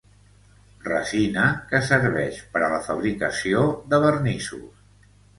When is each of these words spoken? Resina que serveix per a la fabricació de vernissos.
Resina 0.85 1.43
que 1.73 1.81
serveix 1.89 2.39
per 2.55 2.63
a 2.67 2.69
la 2.71 2.79
fabricació 2.85 3.61
de 3.93 4.01
vernissos. 4.05 4.81